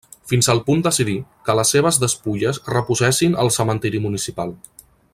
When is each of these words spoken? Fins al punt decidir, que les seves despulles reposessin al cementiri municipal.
Fins 0.29 0.47
al 0.53 0.61
punt 0.69 0.79
decidir, 0.87 1.17
que 1.49 1.55
les 1.59 1.73
seves 1.75 1.99
despulles 2.05 2.61
reposessin 2.73 3.39
al 3.45 3.55
cementiri 3.59 4.03
municipal. 4.09 4.57